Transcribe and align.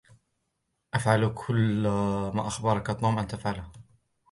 إفعل 0.93 1.33
كل 1.33 1.87
ما 2.35 2.47
أخبركَ 2.47 2.99
توم 2.99 3.19
أن 3.19 3.27
تفعله. 3.27 3.71